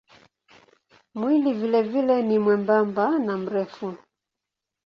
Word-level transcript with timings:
Mwili 1.15 1.53
vilevile 1.53 2.21
ni 2.21 2.39
mwembamba 2.39 3.19
na 3.19 3.37
mrefu. 3.37 3.93